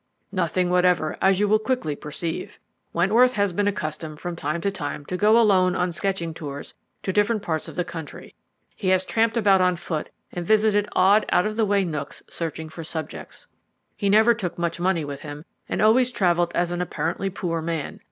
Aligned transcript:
"Nothing 0.31 0.71
whatever, 0.71 1.15
as 1.21 1.39
you 1.39 1.47
will 1.47 1.59
quickly 1.59 1.95
perceive. 1.95 2.57
Wentworth 2.91 3.33
has 3.33 3.53
been 3.53 3.67
accustomed 3.67 4.19
from 4.19 4.35
time 4.35 4.59
to 4.61 4.71
time 4.71 5.05
to 5.05 5.15
go 5.15 5.37
alone 5.39 5.75
on 5.75 5.91
sketching 5.91 6.33
tours 6.33 6.73
to 7.03 7.13
different 7.13 7.43
parts 7.43 7.67
of 7.67 7.75
the 7.75 7.85
country. 7.85 8.33
He 8.75 8.87
has 8.87 9.05
tramped 9.05 9.37
about 9.37 9.61
on 9.61 9.75
foot, 9.75 10.09
and 10.31 10.43
visited 10.43 10.89
odd, 10.93 11.27
out 11.31 11.45
of 11.45 11.55
the 11.55 11.67
way 11.67 11.85
nooks 11.85 12.23
searching 12.27 12.67
for 12.67 12.83
subjects. 12.83 13.45
He 13.95 14.09
never 14.09 14.33
took 14.33 14.57
much 14.57 14.79
money 14.79 15.05
with 15.05 15.21
him, 15.21 15.45
and 15.69 15.83
always 15.83 16.11
travelled 16.11 16.51
as 16.55 16.71
an 16.71 16.81
apparently 16.81 17.29
poor 17.29 17.61
man. 17.61 17.99